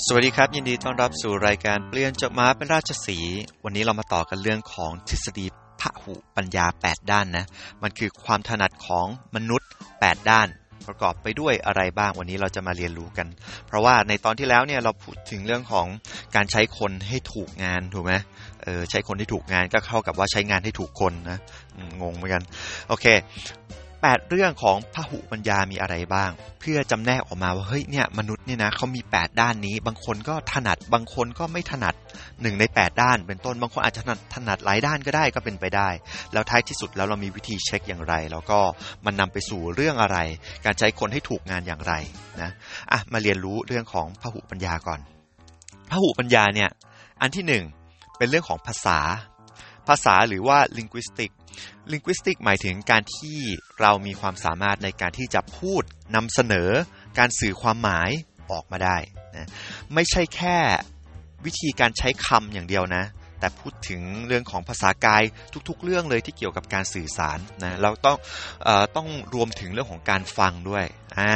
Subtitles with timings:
[0.00, 3.18] สวัสดีครับ ยินดีต้อนรับสู่รายการเปลี่ยนจากม้าเป็นราชสี
[3.64, 5.46] วันนี้เรามาต่อกันเรื่องของทฤษฎี
[5.80, 7.46] พหุปัญญา 8 ด้านนะ
[7.82, 9.06] มันคือความถนัดของ
[9.36, 9.68] มนุษย์
[9.98, 10.48] 8 ด้าน
[10.88, 13.26] ประกอบไปด้วยอะไรบ้างวันนี้เราจะมาเรียนรู้กัน
[13.66, 15.86] เพราะว่าในตอนที่แล้วเนี่ยเราพูดถึงเรื่องของ
[16.36, 18.14] การใช้คนให้ถูกงานถูกไหม
[18.62, 21.38] เออใช้คนที่ถูกงานก็เข้ากับว่าใช้งานให้ถูกคนนะ
[22.02, 22.42] งงเหมือนกัน
[22.88, 23.06] โอเค
[24.10, 26.30] 8 เรื่องของพหุปัญญามีอะไรบ้าง
[26.60, 31.94] เพื่อจำแนกออกมาว่าเฮ้ยเนี่ยมนุษย์เนี่ยนะเขามี 8 ด้านนี้ บางคนก็ถนัดบางคนก็ไม่ถนัด
[32.26, 35.88] 1ใน 8 ด้าน เป็นต้นบางคนอาจจะถนัดถนัดหลายด้านก็ได้ก็เป็นไปได้
[36.32, 38.58] แล้วท้ายที่สุดแล้วเรามีวิธีเช็คอย่างไร แล้วก็
[39.04, 40.18] มันนำไปสู่เรื่องอะไร
[40.64, 41.94] การใช้คนให้ถูกงานอย่างไร
[42.42, 42.50] นะ
[42.92, 45.00] อะมาเรียนรู้เรื่องของพหุปัญญาก่อน
[45.90, 46.70] พหุปัญญาเนี่ย
[47.20, 48.98] อันที่ 1 เป็นเรื่องของภาษา
[49.88, 51.30] ภาษาหรือว่า linguistic
[51.92, 53.38] linguistic หมายถึงการที่
[53.80, 55.82] เรามีความสามารถในการที่จะพูด
[56.14, 56.70] นำเสนอ
[57.18, 58.10] การสื่อความหมาย
[58.52, 58.96] ออกมาได้
[59.36, 59.48] นะ
[59.94, 60.56] ไม่ใช่แค่
[61.44, 63.04] วิธีการใช้คำอย่างเดียวนะ
[63.40, 65.22] แต่พูดถึงเรื่องของภาษากาย
[65.68, 68.16] ทุกๆ เรื่องเลยที่เกี่ยวกับการสื่อสารนะเราต้อง
[68.66, 70.84] อต้องรวมถึงเรื่องของการฟังด้วย
[71.18, 71.34] อ่า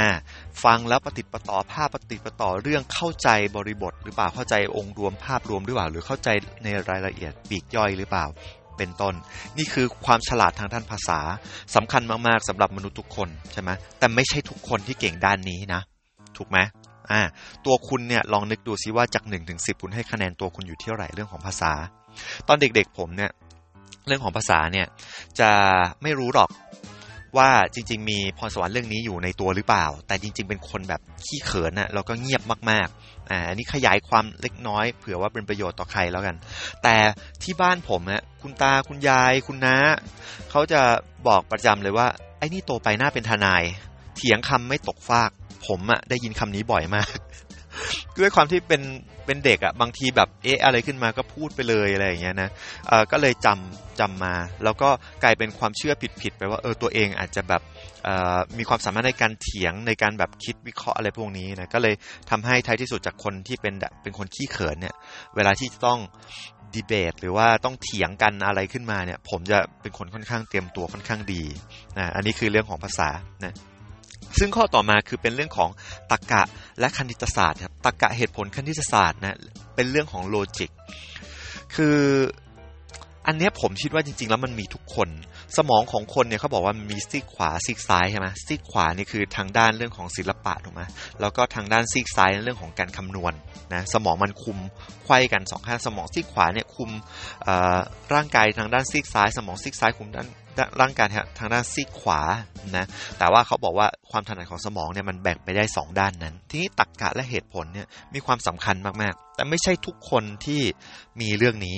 [0.65, 6.29] ฟังแล้วปฏิปต่อภาพปฏิปต่อเรื่องเข้าใจบริบท หรือเปล่าเข้าใจองค์รวมภาพรวมหรือเปล่า หรือเข้าใจ
[6.65, 8.25] ในรายละเอียดปีกย่อยหรือเปล่า
[8.79, 9.15] เป็นต้น
[9.59, 11.21] นี่คือความฉลาดทางด้านภาษา
[11.75, 15.81] สำคัญมากๆสำหรับมนุษย์ทุกคนใช่ไหมแต่ไม่ใช่ทุกคนที่เก่งด้านนี้นะ
[16.37, 16.59] ถูกไหม
[17.11, 17.21] อ่า
[17.67, 21.73] ตัวคุณเนี่ยลองนึกดูซิว่าจาก1นถึงสิคุณให้คะแนนตัวคุณอยู่ที่เท่าไหร่เรื่องของภาษา
[22.49, 23.31] ตอนเด็กๆผมเนี่ย
[24.07, 24.87] เรื่องของภาษาเนี่ย
[25.41, 25.51] จะ
[26.03, 26.49] ไม่รู้หรอก
[27.39, 36.37] ว่าจริง ๆ มีพรสวรรค์เรื่องนี้อยู่ในตัวหรือเปล่า แต่จริง ๆ เป็นคนแบบขี้เขินนะแล้วก็เงียบมากๆอ่าอันนี้ขยายความเล็กน้อยเผื่อว่าเป็นประโยชน์ต่อใครแล้วกัน
[36.83, 36.97] แต่
[37.43, 39.77] ที่บ้านผมนะคุณตาคุณยาย คุณน้า
[40.51, 40.81] เขาจะ
[41.29, 42.07] บอกประจำเลยว่า
[42.39, 43.63] ไอ้นี่โตไปหน้าเป็นทนาย
[44.17, 45.31] เถียงคำไม่ตกฟาก
[45.67, 47.09] ผมอะได้ยินคำนี้บ่อยมาก
[48.21, 48.83] ด้วยความที่เป็น
[49.27, 52.51] เป็นเด็กอะ่ะบางทีแบบเอ๊ะอะไรขึ้นมาก็พูดไปเลยอะไรอย่างเงี้ยนะ
[52.89, 54.89] เออก็เลยจำจำมา แล้วก็
[55.23, 57.63] กลายเป็นความเชื่อผิดๆไปว่าเออตัวเองอาจจะแบบ
[58.59, 61.95] มีความสามารถในการเถียงในการแบบคิดวิเคราะห์อะไรพวกนี้นะก็เลย
[62.31, 64.95] ทำให้ท้ายที่สุดจากคนที่เป็นเป็นคนขี้เขินเนี่ย
[65.37, 65.99] เวลาที่ต้อง
[66.75, 71.43] ดีเบตหรือว่าต้องเถียงกันอะไรขึ้นมาเนี่ย ผมจะเป็นคนค่อนข้างเตรียมตัวค่อนข้างดี
[71.99, 73.09] นะอันนี้คือเรื่องของภาษา
[73.45, 73.55] นะ
[74.39, 75.71] ซึ่งข้อต่อมาคือเป็นเรื่องของ
[76.11, 76.43] ตรรกะ
[76.81, 79.39] และคณิตศาสตร์ครับตรรกะเหตุผลคณิตศาสตร์นะ
[79.75, 80.71] เป็นเรื่องของโลจิก
[81.75, 81.99] คือ
[83.29, 85.09] อันนี้ผมคิดว่าจริง ๆ แล้วมันมีทุกคน
[85.57, 90.83] สมองของคนเนี่ยเขาบอกว่ามีซีกขวาซีกซ้ายใช่ไหมซีกขวานี่คือทางด้านเรื่องของศิลปะถูกไหม
[91.21, 93.33] แล้วก็ทางด้านซีกซ้ายเรื่องของการคำนวณ
[93.75, 94.59] นะสมองมันคุม
[95.05, 96.91] ไขว้กันสองข้างสมองซีกขวาเนี่ยคุม
[98.15, 100.29] ร่างกายทางด้านซีกซ้าย สมองซีกซ้ายคุมด้าน
[100.81, 102.21] ร่างกายทางด้านซีกขวา
[102.77, 102.87] นะ
[103.19, 110.61] แต่ว่าเขาบอกว่าความถนัดของสมองเนี่ยมันแบ่งไปได้ 2 ด้านนั้น ทีนี้ตรรกกะและเหตุผลเนี่ยมีความสำคัญมากๆ แต่ไม่ใช่ทุกคนที่
[111.21, 111.77] มีเรื่องนี้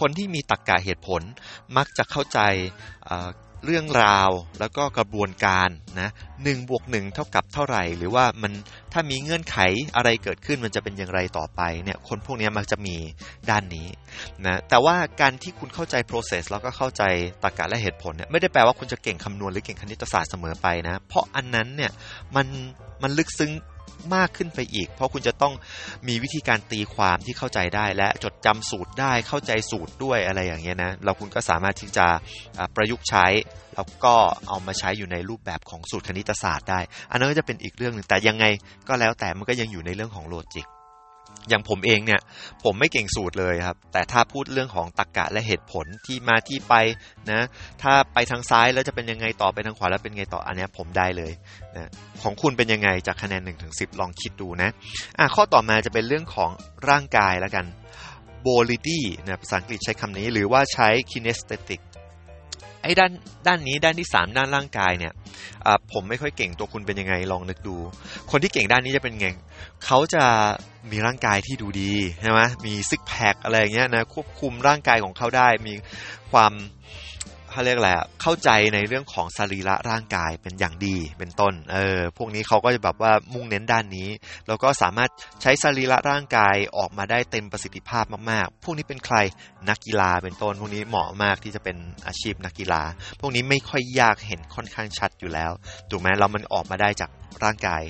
[0.00, 1.22] คนที่มีตรรกกะเหตุผล
[1.76, 2.40] มักจะเข้าใจ
[3.64, 4.30] เรื่องราว
[4.60, 5.68] แล้วก็กระบวนการ
[6.00, 6.10] นะ
[6.44, 8.52] หนึ่งบวกหนึ่งเท่ากับเท่าไหร่ หรือว่ามัน
[8.92, 9.58] ถ้ามีเงื่อนไข
[9.96, 12.96] อะไรเกิดขึ้นมันจะเป็นอย่างไรต่อไปเนี่ยคนพวกนี้มักจะมี
[13.50, 13.86] ด้านนี้
[14.46, 17.02] นะแต่ว่าการที่คุณเข้าใจ process แล้วก็เข้าใจ
[17.42, 21.90] ตรรกะและเหตุผลเนี่ยไม่ได้แปลว่าคุณจะเก่งคำนวณหรือเก่งคณิตศาสตร์เสมอไปนะ เพราะอันนั้นเนี่ย
[22.36, 22.46] มัน
[23.02, 23.52] มันลึกซึ้ง
[24.14, 25.54] มากขึ้นไปอีก เพราะคุณจะต้อง
[26.08, 32.06] มีวิธีการตีความที่เข้าใจได้และจดจำสูตรได้เข้าใจสูตรด้วยอะไรอย่างเงี้ยนะเราคุณก็สามารถที่จะ
[32.76, 33.26] ประยุกต์ใช้
[33.74, 34.14] แล้วก็
[34.48, 36.80] เอามาใช้อยู่ในรูปแบบของสูตรคณิตศาสตร์ได้
[37.10, 38.44] อันนั้นก็จะเป็นอีกเรื่องหนึ่งแต่ยังไง
[38.88, 40.66] ก็แล้วแต่มันก็ยังอยู่ในเรื่องของโลจิก
[41.48, 42.20] อย่างผมเองเนี่ย
[42.64, 46.74] ผมไม่เก่งสูตรเลยครับ แต่ถ้าพูดเรื่องของตรรกกะและเหตุผลที่มาที่ไป
[47.30, 47.40] นะ
[47.82, 51.32] ถ้าไปทางซ้ายแล้วจะเป็นยังไงต่อไปทางขวาแล้วเป็นไงต่ออันนี้ผมได้เลย
[51.76, 51.88] นะ
[52.22, 54.70] ของคุณเป็นยังไงจากคะแนน1นถึงสิลองคิดดูนะ
[55.18, 56.50] อะข้อต่อมาจะเป็นเรื่องของ
[56.88, 57.66] ร่างกายแล้วกัน
[58.46, 61.80] b o l i d y นะภาษาอังกฤษใช้คำนี้หรือว่าใช้ kinesthetic
[62.86, 63.12] ไอ้ด้าน
[63.46, 65.12] ด้านนี้ด้านที่ 3 ด้านร่างกายเนี่ย
[65.92, 67.76] ผมไม่ค่อยเก่งตัวคุณเป็นยังไงลองนึกดู
[68.30, 69.28] คนที่เก่งด้านนี้จะเป็นไง
[69.84, 70.24] เขาจะ
[70.90, 75.74] มีร่างกายที่ดูดีใช่ไหมมีซิกแพคอะไรอย่างเงี้ยนะควบคุมร่างกายของเขาได้มี
[76.32, 76.52] ความ
[77.56, 77.90] เขาเรียกอะไร
[78.22, 84.08] เข้าใจในเรื่องของสรีระร่างกายเป็นอย่างดีเป็นต้น เออ พวกนี้เขาก็จะแบบว่ามุ่งเน้นด้านนี้
[84.48, 85.10] แล้วก็สามารถ
[85.42, 89.16] ใช้สรีระร่างกายออกมาได้เต็มประสิทธิภาพมากๆ พวกนี้เป็นใคร
[89.68, 91.76] นักกีฬาเป็นต้น พวกนี้เหมาะมากที่จะเป็น
[92.06, 92.82] อาชีพนักกีฬา
[93.20, 95.52] พวกนี้ไม่ค่อยยากเห็นค่อนข้างชัดอยู่แล้ว
[95.90, 97.10] ถูกไหมเรามันออกมาได้จาก
[97.44, 97.82] ร่างกาย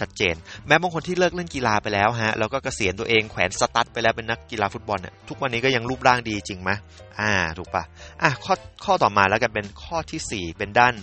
[0.00, 0.34] ชัดเจน
[0.66, 6.70] แม้บางคนที่เลิกเล่นกีฬาไปแล้วฮะ แล้วก็เกษียณตัวเองแขวนสตั๊ดไปแล้วเป็นนักกีฬาฟุตบอลเนี่ยทุกวันนี้ก็ยังรูปร่างดีจริงไหม
[7.20, 7.84] อ่า ถูกปะ
[8.22, 8.54] อะข้อ
[8.84, 10.94] ข้อต่อมาแล้วกันเป็นข้อที่ 4 เป็นด้าน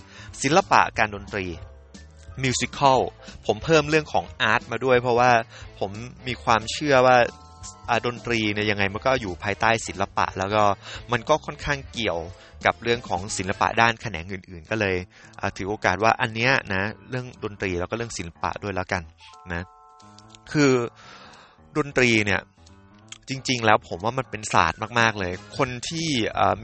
[0.41, 1.45] ศิลปะการดนตรี
[2.43, 2.99] มิวสิควล
[3.45, 5.31] ผมเพิ่มเรื่องของอาร์ตมาด้วย เพราะว่า
[5.79, 5.91] ผม
[6.27, 7.17] มีความเชื่อว่า
[8.05, 10.63] ดนตรีเนี่ยยังไงมันก็อยู่ภายใต้ศิลปะ แล้วก็
[11.11, 12.19] มันก็ค่อนข้างเกี่ยว
[12.65, 14.95] กับเรื่องของศิลปะด้านแขนงอื่น ๆ ก็เลย
[15.57, 19.01] ถือโอกาสว่าอันเนี้ยนะเรื่องดนตรีแล้วก็เรื่องศิลปะด้วยแล้วกัน
[19.53, 19.61] นะ
[20.51, 20.71] คือ
[21.77, 22.41] ดนตรีเนี่ย
[23.29, 26.07] จริง ๆ แล้วผมว่ามันเป็นศาสตร์มาก ๆ เลย คนที่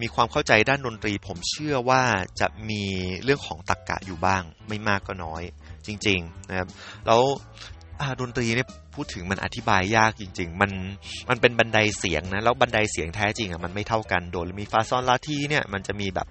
[0.02, 2.04] มีความเข้าใจด้านดนตรี ผมเชื่อว่า
[2.40, 2.84] จะมี
[3.24, 5.44] เรื่องของตรรกกะอยู่บ้าง ไม่มากก็น้อย
[5.88, 6.70] จริง ๆ นะครับ
[7.06, 7.22] แล้ว
[8.22, 10.72] ดนตรีเนี่ยพูดถึงมันอธิบายยากจริง ๆ มัน
[11.30, 16.28] มันเป็นบันไดเสียงนะแล้วบันไดเสียงแท้จริงอะมันไม่เท่ากันโดยมีฟาซอนลาทีเนี่ยมันจะมีแบบ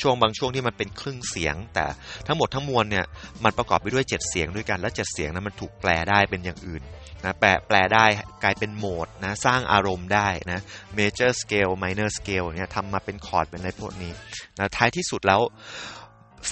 [0.00, 1.84] ช่วงบางช่วงที่มันเป็นครึ่งเสียง แต่
[2.26, 3.04] ทั้งหมดทั้งมวลเนี่ย
[3.44, 6.82] มันประกอบไปด้วย 7 เสียงด้วยกันและ7เสียงนั้นมันถูกแปลได้เป็นอย่างอื่น
[7.24, 8.06] นะแปลแปลได้
[8.42, 10.60] กลายเป็นโหมดนะสร้างอารมณ์ได้นะ
[10.98, 14.12] major scale minor scale เนี่ยทำมาเป็นคอร์ดเป็นอะไรพวกนี้
[14.58, 15.40] นะท้ายที่สุดแล้ว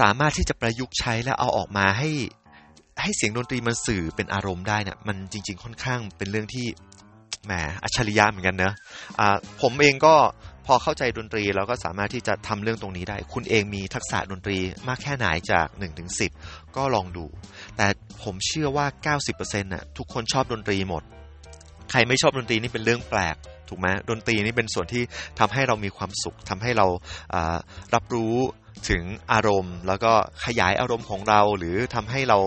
[0.00, 2.10] สามารถที่จะประยุกต์ใช้และเอาออกมาให้
[3.02, 6.66] ให้เสียงดนตรีมันสื่อเป็นอารมณ์ได้เนี่ยมันจริง ๆ ค่อนข้างเป็นเรื่องที่
[7.46, 7.52] แหม
[7.84, 10.14] อัจฉริยะเหมือนกันเนะะผมเองก็
[10.66, 14.58] พอเข้าใจดนตรีเราก็สามารถที่จะทำเรื่องตรงนี้ได้ คุณเองมีทักษะดนตรี
[14.88, 16.10] มากแค่ไหนจาก1ถึง
[16.42, 17.26] 10 ก็ลองดู
[17.76, 17.86] แต่
[18.22, 21.02] ผมเชื่อว่า 90%น่ะทุกคนชอบดนตรีหมด
[21.90, 23.36] ใครไม่ชอบดนตรีนี่เป็นเรื่องแปลก
[23.68, 25.02] ถูกไหมดนตรีนี่เป็นส่วนที่
[25.38, 26.86] ทำให้เรามีความสุขทำให้เรา
[27.94, 28.36] รับรู้
[28.88, 30.12] ถึงอารมณ์ แล้วก็
[30.44, 32.38] ขยายอารมณ์ของเรา หรือทำให้เรา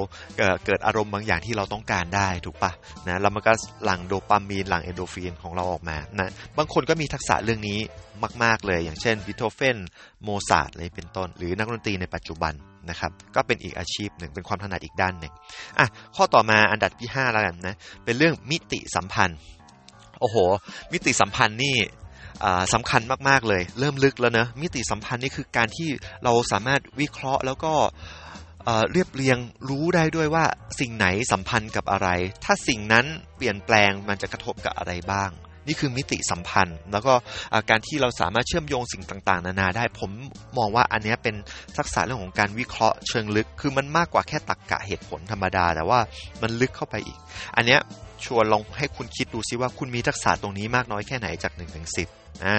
[0.65, 2.71] เกิดอารมณ์บางอย่างที่เราต้องการได้ถูกปะ
[3.07, 3.53] นะแล้วมันก็
[3.83, 7.79] หลั่งโดปามีนหลั่งเอนโดฟินของเราออกมานะบางคนก็มีทักษะเรื่องนี้
[8.43, 9.77] มาก ๆ เลย อย่างเช่นบีโทเฟน
[10.23, 12.53] โมซาร์ทอะไรเป็นต้น หรือนักดนตรีในปัจจุบัน
[12.89, 15.33] นะครับก็เป็นอีกอาชีพหนึ่งเป็นความถนัดอีกด้านหนึ่ง
[15.79, 17.75] อะข้อต่อมาอันดับที่5แล้วกันนะ
[18.05, 19.39] เป็นเรื่องมิติสัมพันธ์
[20.19, 20.37] โอ้โห
[20.91, 21.75] มิติสัมพันธ์นี่
[22.73, 25.89] สำคัญมาก ๆ เลย เริ่มลึกแล้วนะมิติสัมพันธ์นี่คือการที่
[26.23, 27.73] เราสามารถวิเคราะห์แล้วก็
[28.91, 29.37] เรียบเรียง
[29.69, 30.45] รู้ได้ด้วยว่า
[30.79, 32.09] สิ่งไหนสัมพันธ์กับอะไร
[32.43, 33.05] ถ้าสิ่งนั้น
[33.37, 35.29] เปลี่ยนแปลงมันจะกระทบกับอะไรบ้าง
[35.67, 37.13] นี่คือมิติสัมพันธ์ แล้วก็
[37.69, 40.11] การที่เราสามารถเชื่อมโยงสิ่งต่างๆ นานาได้ ผม
[40.57, 41.35] มองว่าอันนี้เป็น
[41.77, 45.99] ทักษะเรื่องของการวิเคราะห์เชิงลึก คือมันมากกว่าแค่ตรกกะเหตุผลธรรมดา แต่ว่า
[46.41, 47.17] มันลึกเข้าไปอีก
[47.55, 47.77] อันนี้
[48.25, 52.03] ชวนลองให้คุณคิดดูซิว่าคุณมีทักษะตรงนี้มากน้อยแค่ไหนจาก1นถึงสิ
[52.45, 52.57] อ่า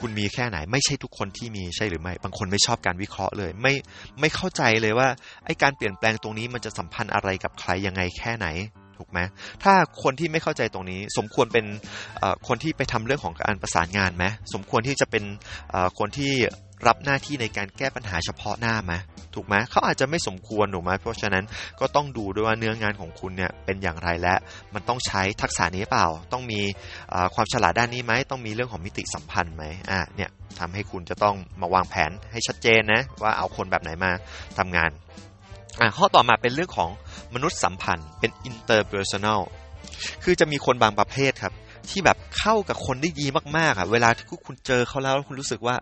[0.00, 3.74] คุณมีแค่ไหนไม่ใช่ทุกคนที่มีใช่หรือไม่ บางคนไม่ชอบการวิเคราะห์เลย ไม่
[4.20, 5.08] ไม่เข้าใจเลยว่า
[5.44, 8.46] ไอการเปลี่ยนแปลงตรงนี้มันจะสัมพันธ์อะไรกับใครยังไงแค่ไหน
[8.98, 9.18] ถูกไหม
[9.64, 11.66] ถ้าคนที่ไม่เข้าใจตรงนี้ สมควรเป็น
[12.48, 14.24] คนที่ไปทำเรื่องของการประสานงานไหม
[14.54, 15.24] สมควรที่จะเป็น
[15.98, 16.32] คนที่
[16.86, 18.92] รับหน้าที่ในการแก้ปัญหาเฉพาะหน้าไหม
[19.34, 21.44] ถูกไหมเขาอาจจะไม่สมควรถูกไหมเพราะฉะนั้น
[21.80, 24.34] ก็ต้องดูด้วยว่าเนื้องานของคุณเนี่ยเป็นอย่างไรและ
[24.74, 26.60] มันต้องใช้ทักษะนี้เปล่า ต้องมี
[27.34, 34.10] ความฉลาดด้านนี้ไหมต้องมีเรื่องของมิติสัมพันธ์ไหมอะเนี่ยทำให้คุณจะต้องมาวางแผนให้ชัดเจนนะว่าเอาคนแบบไหนมา
[34.58, 34.90] ทำงาน
[35.80, 36.90] อะข้อต่อมาเป็นเรื่องของ
[37.34, 39.40] มนุษยสัมพันธ์เป็น interpersonal
[40.24, 41.54] คือจะมีคนบางประเภทครับ
[41.90, 43.26] ที่แบบเข้ากับคนได้ดี
[43.56, 45.76] มากๆอะเวลาที่คุณเจอเขาแล้วคุณรู้สึกว่า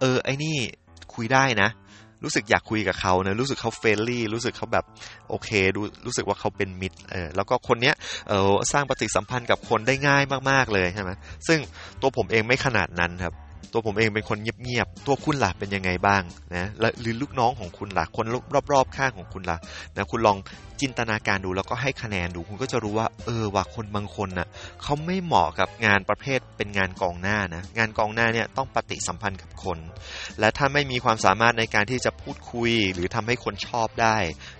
[0.00, 0.56] เออไอ้นี่
[1.14, 1.70] คุยได้นะ
[2.24, 4.84] รู้สึกอยากคุยกับเขาเนะรู้สึกเขาเฟรนลี่ รู้สึกเขาแบบ
[5.28, 7.94] โอเคดูรู้สึกว่าเขาเป็นมิตรเออแล้วก็คนเนี้ย
[8.28, 11.10] เออสร้างปฏิสัมพันธ์กับคนได้ง่ายมากๆเลยใช่ไหม
[11.48, 11.58] ซึ่ง
[12.00, 13.34] ตัวผมเองไม่ขนาดนั้นครับ
[13.72, 16.22] ตัวผมเองเป็นคนเงียบๆ ตัวคุณล่ะเป็นยังไงบ้าง
[16.56, 16.66] นะ
[17.00, 18.26] หรือลูกน้องของคุณล่ะ คน
[18.72, 19.58] รอบๆ ข้างของคุณล่ะ
[19.96, 20.38] นะคุณลอง
[20.80, 24.48] จินตนาการดูแล้วก็ให้คะแนนดู คุณก็จะรู้ว่า เออว่าคนบางคนน่ะ
[24.82, 29.78] เขาไม่เหมาะกับงานประเภทเป็นงานกองหน้านะงานกองหน้าเนี่ยต้องปฏิสัมพันธ์กับคน
[30.40, 34.16] และถ้าไม่มีความสามารถในการที่จะพูดคุย หรือทำให้คนชอบได้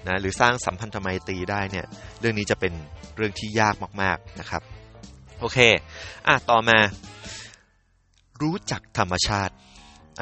[0.09, 1.87] นะหรือสร้างสัมพันธไมตรีได้เนี่ย
[2.21, 2.73] เรื่องนี้จะเป็น
[3.17, 4.62] เรื่องที่ยากมากๆนะครับ
[5.40, 5.59] โอเค
[6.26, 6.78] อะต่อมา
[8.42, 9.52] รู้จักธรรมชาติ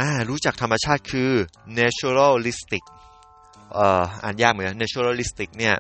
[0.01, 1.31] อ่ารู้จักธรรมชาติคือ
[1.79, 2.85] naturalistic
[3.75, 5.75] เอ่ออ่านยากเหมือน naturalistic เนี่ย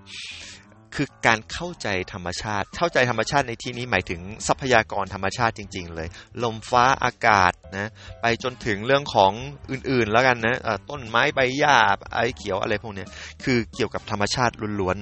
[0.94, 6.08] คือการเข้าใจธรรมชาติ เข้าใจธรรมชาติในที่นี้หมายถึงทรัพยากรธรรมชาติจริง ๆ เลย
[6.42, 7.90] ลมฟ้าอากาศนะ
[8.20, 9.32] ไปจนถึงเรื่องของ
[9.70, 10.56] อื่นๆแล้วกันนะ
[10.90, 11.76] ต้นไม้ใบหญ้า
[12.14, 13.04] ไอ้เขียวอะไรพวกนี้
[13.44, 14.98] คือเกี่ยวกับธรรมชาติล้วน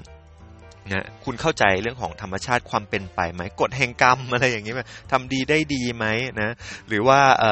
[0.93, 6.07] นะคุณเข้าใจเรื่องของธรรมชาติความเป็นไปไหมกฎแห่งกรรมอะไรอย่างนี้ไหมทำดีได้ดีไหม
[6.41, 6.55] นะ
[6.89, 7.43] หรือว่าเ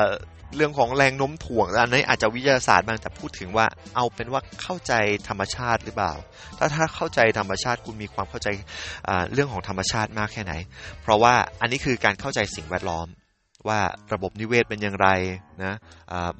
[0.56, 4.92] เรื่องของแรงโน้มถ่วงอันนี้อาจจะวิทยาศาสตร์บางแต่พูดถึงว่าเอาเป็นว่าเข้าใจ
[5.28, 6.12] ธรรมชาติหรือเปล่า
[6.58, 8.48] ถ้าถ้าเข้าใจธรรมชาติคุณมีความเข้าใจ
[9.32, 10.54] เรื่องของธรรมชาติมากแค่ไหน
[11.02, 13.06] เพราะว่าอันนี้คือการเข้าใจสิ่งแวดล้อม
[13.68, 13.80] ว่า
[14.12, 15.08] ระบบนิเวศเป็นอย่างไร
[15.64, 15.74] นะ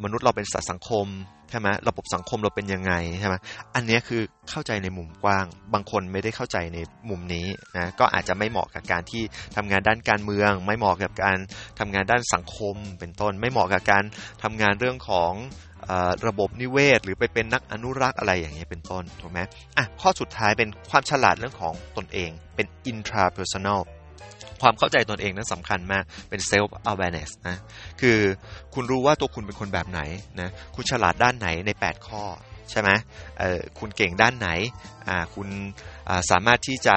[0.04, 1.06] มนุษย์เราเป็นสัตว์สังคม
[1.50, 3.34] ใช่ไหมระบบสังคมเราเป็นยังไงใช่ไหม
[3.74, 6.78] อันนี้คือเข้าใจในมุมกว้าง บางคนไม่ได้เข้าใจใน
[7.10, 9.22] มุมนี้นะก็อาจจะไม่เหมาะกับการที่
[9.56, 11.38] ทำงานด้านการเมือง ไม่เหมาะกับการ
[11.78, 14.04] ทำงานด้านสังคมเป็นต้น ไม่เหมาะกับการ
[14.42, 15.32] ทำงานเรื่องของ
[16.26, 19.40] ระบบนิเวศ หรือไปเป็นนักอนุรักษ์อะไรอย่างนี้เป็นต้นถูกไหม
[19.76, 23.80] อะข้อสุดท้ายเป็นความฉลาดเรื่องของตนเองเป็น intrapersonal
[24.62, 27.56] ความเข้าใจตนเองนั้นสำคัญมากเป็น self awareness นะ
[28.00, 28.18] คือ
[28.74, 30.00] คุณรู้ว่าตัวคุณเป็นคนแบบไหน
[30.40, 32.24] นะคุณฉลาดด้านไหนใน 8 ข้อ
[32.70, 32.90] ใช่ไหม
[33.38, 34.48] เออคุณเก่งด้านไหน
[35.08, 35.48] อ่าคุณ
[36.08, 36.96] อ่าสามารถที่จะ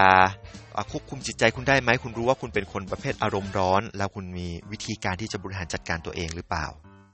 [0.92, 6.66] ควบคุมจิตใจคุณได้ไหมคุณรู้ว่าคุณเป็นคนประเภทอารมณ์ร้อน แล้วคุณมีวิธีการที่จะบริหารจัดการตัวเองหรือเปล่า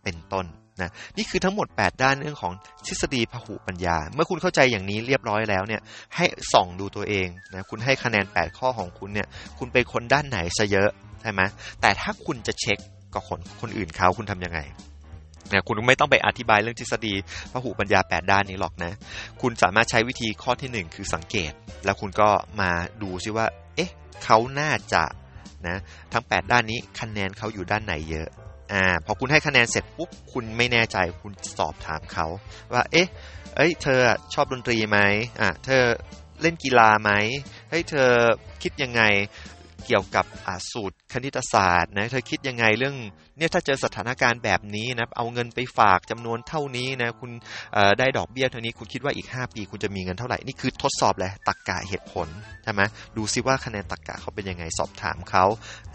[0.03, 0.46] เป็นต้น
[0.81, 2.53] นะนี่คือทั้งหมด 8 ด้านเรื่องของ
[2.88, 5.81] ทฤษฎีพหุปัญญา เมื่อคุณเข้าใจอย่างนี้เรียบร้อยแล้วเนี่ย
[6.15, 9.27] ให้ส่องดูตัวเองนะคุณให้คะแนน 8 ข้อของคุณเนี่ย
[9.58, 10.89] คุณเป็นคนด้านไหนซะเยอะ
[11.22, 11.41] ใช่ไหม
[11.81, 12.77] แต่ถ้าคุณจะเช็ค
[13.13, 14.60] กับคนคนอื่นเขาคุณทํำยังไง
[15.51, 17.13] นะคุณไม่ต้องไปอธิบายเรื่องทฤษฎี
[17.51, 18.93] พหุปัญญา 8 ด้านนี้หรอกนะ
[19.41, 21.51] คุณสามารถใช้วิธีข้อที่ 1 คือสังเกต
[21.86, 22.29] แล้วคุณก็
[22.62, 23.91] มาดูซิว่า เอ๊ะ
[24.24, 25.03] เขาน่าจะ
[25.67, 25.77] นะ
[26.13, 28.27] ทั้ง 8 ด้านนี้คะแนนเขาอยู่ด้านไหนเยอะ
[28.72, 32.28] อ่าพอคุณให้คะแนนเสร็จปุ๊บคุณไม่แน่ใจคุณสอบถามเขา
[32.74, 33.08] ว่าเอ๊ะ
[33.56, 34.00] เอ้ยเธอ
[34.34, 35.00] ชอบดนตรีไหม
[35.42, 35.84] อ่าเธอ
[36.42, 37.12] เล่นกีฬาไหม
[37.70, 38.10] เฮ้ยเธอ
[38.63, 39.01] คิดยังไง
[39.85, 40.25] เกี่ยวกับ
[40.71, 42.95] สูตรคณิตศาสตร์นะเธอคิดยังไงเรื่อง
[43.38, 47.31] เนี่ยถ้าเจอสถานการณ์แบบนี้นะเอาเงินไปฝากจำนวนเท่านี้นะคุณ
[48.00, 52.27] ได้ดอกเบี้ยเท่านี้คุณคิดว่าอีก 5 ปีคุณจะมีเงินเท่าไหร่นี่คือทดสอบเลยตักกะเหตุผล
[52.63, 52.81] ใช่ไหม
[53.17, 55.45] ดูซิว่าคะแนนตักกะเขาเป็นยังไงสอบถามเขา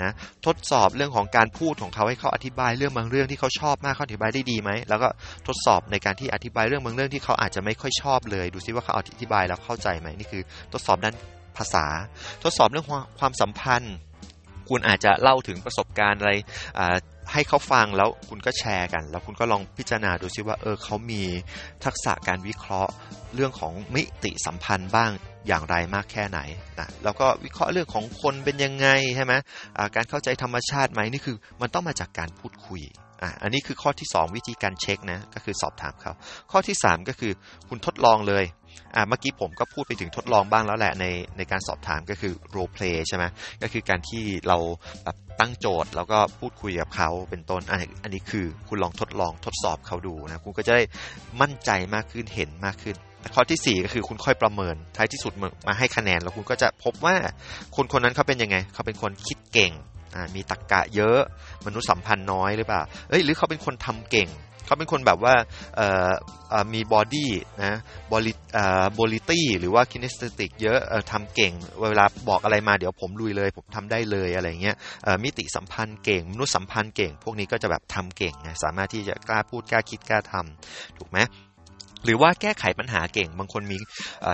[0.02, 0.12] นะ
[0.46, 5.08] ทดสอบเรื่องของการพูดของเขาให้เขาอธิบายเรื่องบางเรื่องที่เขาชอบมากเขาอธิบายได้ดีไหมแล้วก็
[5.46, 11.14] ทดสอบในการที่อธิบายเรื่องบางเรื่องที่เขาอาจจะไม่ค่อยชอบเลย ดูซิว่าเขาอธิบายแล้วเข้าใจไหมนี่คือ ทดสอบด้าน
[11.58, 11.86] ภาษา
[12.42, 12.86] ทดสอบเรื่อง
[13.20, 13.94] ความสัมพันธ์
[14.68, 16.32] คุณอาจจะเล่าถึงประสบการณ์อะไร
[17.32, 21.22] ให้เขาฟังแล้วคุณก็แชร์กัน แล้วคุณก็ลองพิจารณาดูซิว่าเออเขามี
[21.84, 22.92] ทักษะการวิเคราะห์
[23.34, 25.10] เรื่องของมิติสัมพันธ์บ้าง
[25.46, 26.40] อย่างไรมากแค่ไหน
[26.78, 29.32] นะแล้วก็วิเคราะห์เรื่องของคนเป็นยังไงใช่ไหม
[29.96, 32.82] การเข้าใจธรรมชาติไหมนี่คือมันต้องมาจากการพูดคุย
[33.22, 36.12] อะอันนี้คือข้อที่ 2 วิธีการเช็คนะก็คือสอบถามเขา
[36.50, 37.32] ข้อที่ 3 ก็คือ
[37.68, 38.44] คุณทดลองเลย
[38.94, 41.04] อ่าเมื่อกี้ผมก็พูดไปถึงทดลองบ้างแล้วแหละใน
[41.36, 43.24] ในการสอบถามก็คือ role play ใช่ไหม
[43.62, 44.58] ก็คือการที่เรา
[45.04, 50.82] แบบตั้งโจทย์ แล้วก็พูดคุยกับเขาเป็นต้นอันอันนี้คือคุณลองทดลองทดสอบเขาดูนะคุณก็จะได้
[51.40, 52.96] มั่นใจมากขึ้นเห็นมากขึ้น
[53.34, 55.32] ข้อที่ 4 ก็คือคุณค่อยประเมินท้ายที่สุด
[55.66, 57.14] มาให้คะแนน แล้วคุณก็จะพบว่า
[57.76, 59.72] คนคนนั้นเขาเป็นยังไง เขาเป็นคนคิดเก่ง
[60.34, 61.18] มีตรกกะเยอะ
[61.66, 64.28] มนุษยสัมพันธ์น้อยหรือเปล่าเอ้ยหรือเขาเป็นคนทำเก่ง
[64.66, 65.34] เขาเป็นคนแบบว่า
[66.74, 67.30] มี body
[67.64, 67.78] นะ
[68.12, 70.78] bodily bodily หรือว่า kinesthetic เยอะ
[71.12, 71.52] ทำเก่ง
[71.90, 74.76] เวลาบอกอะไรมาเดี๋ยวผมลุยเลย ผมทำได้เลยอะไรเงี้ย
[75.24, 81.18] มิติสัมพันธ์เก่ง มนุษยสัมพันธ์เก่ง พวกนี้ก็จะแบบทำเก่งนะสามารถที่จะกล้าพูดกล้าคิดกล้าทำถูกไหม
[82.06, 83.76] หรือว่าแก้ไขปัญหาเก่ง บางคนมี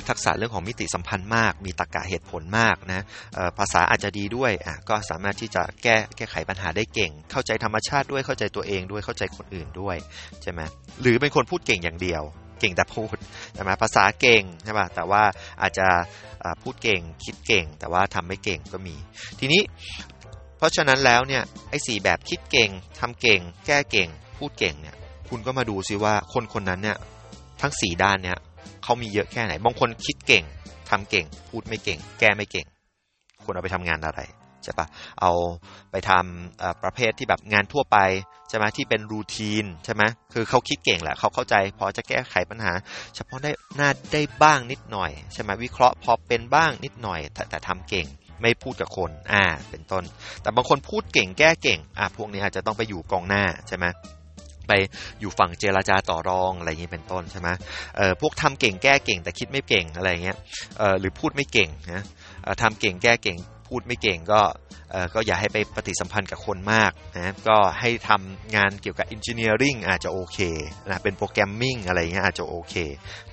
[0.09, 3.05] ทักษะเรื่องของมิติสัมพันธ์มาก มีตรรกะเหตุผลมากนะ
[3.59, 4.53] ภาษาอาจจะดีด้วย
[4.89, 9.97] ก็สามารถที่จะแก้แก้ไขปัญหาได้เก่ง เข้าใจธรรมชาติด้วยเข้าใจตัวเองด้วยเข้าใจคนอื่นด้วย
[10.43, 10.61] ใช่ไหม
[11.03, 12.23] หรือเป็นคนพูดเก่งอย่างเดียว
[12.61, 13.17] เก่งแต่พูด
[13.55, 15.23] ใช่ไหมภาษาเก่งใช่ป่ะแต่ว่า
[15.63, 15.89] อาจจะ
[16.63, 18.97] พูดเก่งคิดเก่ง แต่ว่าทำไม่เก่งก็มี
[19.41, 19.63] ทีนี้
[20.59, 24.97] เพราะฉะนั้นแล้วเนี่ยไอ้สีแบบคิดเก่งทำเก่ง แก้เก่ง พูดเก่งเนี่ย
[25.29, 26.99] คุณก็มาดูซิว่าคนคนนั้นเนี่ย
[27.63, 28.39] ทั้งสี่ด้านเนี้ย
[28.83, 30.45] เขามีเยอะแค่ไหน บางคนคิดเก่ง
[30.91, 32.67] ทำเก่ง พูดไม่เก่ง แก้ไม่เก่ง
[33.45, 34.21] ควรเอาไปทำงานอะไร
[34.65, 34.87] ใช่ปะ
[35.21, 35.33] เอา
[35.91, 37.99] ไปทำประเภทที่แบบงานทั่วไป
[38.49, 40.03] ใช่ไหมที่เป็นรูทีนใช่ไหม
[40.33, 42.73] คือเขาคิดเก่งแหละเขาเข้าใจพอจะแก้ไขปัญหา
[43.15, 48.07] เฉพาะได้หน้าได้บ้างนิดหน่อยใช่ไหมวิเคราะห์พอเป็นบ้างนิดหน่อย แต่แต่ทำเก่ง
[48.43, 50.05] ไม่พูดกับคน อ่า เป็นต้น
[50.43, 53.85] แต่บางคนพูดเก่งแก้เก่ง อ่าพวกนี้อาจจะต้องไปอยู่กองหน้าใช่ไหม
[54.69, 54.73] ไป
[55.21, 57.49] อยู่ฝั่งเจรจาต่อรองอะไรอย่างนี้เป็นต้นใช่ไหม
[57.97, 60.37] เอ่อพวกทำเก่งแก้เก่งแต่คิดไม่เก่งอะไรเงี้ย
[60.79, 62.03] เอ่อหรือพูดไม่เก่งนะ
[62.63, 63.39] ทำเก่งแก้เก่ง
[63.69, 64.41] พูดไม่เก่งก็
[65.15, 70.39] ก็อย่าให้ไปปฏิสัมพันธ์กับคนมากนะก็ให้ทำงานเกี่ยวกับ engineering อาจจะโอเค
[70.89, 72.75] นะเป็นโปรแกรมมิ่งอะไรเงี้ยอาจจะโอเค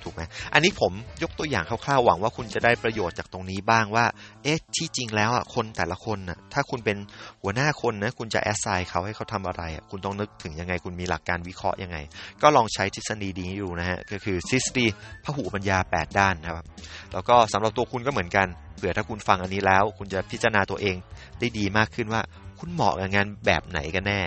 [0.02, 4.04] ถูกไหมอันนี้ผมยกตัวอย่างคร่าวๆหวังว่าคุณจะได้ประโยชน์จากตรงนี้บ้างว่า
[4.42, 6.96] เอ๊ะที่จริงแล้วอะคนแต่ละคนอะถ้าคุณเป็น
[7.42, 11.96] หัวหน้าคนนะคุณจะแอสไซน์เขาให้เขาทำอะไรอะคุณต้องนึกถึงยังไงคุณมีหลักการวิเคราะห์ยังไง
[12.42, 14.86] ก็ลองใช้ทฤษฎีดีดูนะฮะก็คือทฤษฎี
[15.24, 16.66] พหุปัญญา 8 ด้านนะครับ
[17.12, 20.96] แล้วก็สำหรับตัวคุณก็เหมือนกันเผื่อถ้าคุณฟังอันนี้แล้ว คุณจะพิจารณาตัวเอง
[21.40, 22.22] ได้ดีมากขึ้นว่า
[22.60, 24.20] คุณเหมาะกับงานแบบไหนกันแน่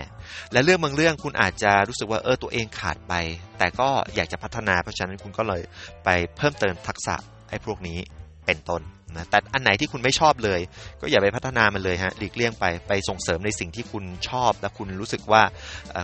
[0.52, 3.14] และเรื่องบางเรื่องคุณอาจจะรู้สึกว่าเออตัวเองขาดไป
[3.58, 5.62] แต่ก็อยากจะพัฒนาเพราะฉะนั้นคุณก็เลย
[6.04, 7.16] ไปเพิ่มเติมทักษะ
[7.50, 7.98] ไอ้พวกนี้
[8.46, 8.82] เป็นต้น
[9.16, 10.60] นะแต่อันไหนที่คุณไม่ชอบเลย
[11.00, 15.42] ก็อย่าไปพัฒนามันเลยฮะหลีกเลี่ยงไปไปส่งเสริมในสิ่งที่คุณชอบ และคุณรู้สึกว่า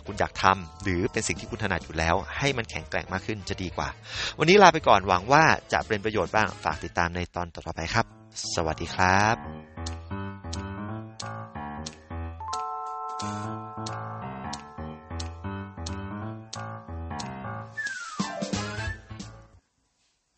[0.06, 3.88] คุณอยากทำหรือเป็นสิ่งที่คุณถนัดอยู่แล้ว ให้มันแข็งแกร่งมากขึ้นจะดีกว่า
[4.38, 8.06] วันนี้ลาไปก่อนหวังว่าจะเป็นประโยชน์บ้างฝากติดตามในตอนต่อไปครับ
[8.54, 9.99] สวัสดีครับ
[13.20, 13.59] Thank you.